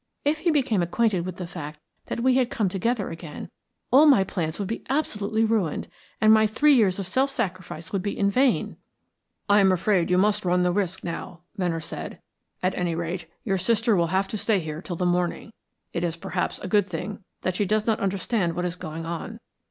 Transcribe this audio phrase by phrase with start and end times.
[0.25, 3.51] If he became acquainted with the fact that we had come together again,
[3.91, 5.87] all my plans would be absolutely ruined,
[6.19, 8.77] and my three years of self sacrifice would be in vain."
[9.47, 12.19] "I am afraid you must run the risk now," Venner said.
[12.63, 15.53] "At any rate, your sister will have to stay here till the morning.
[15.93, 19.39] It is perhaps a good thing that she does not understand what is going on."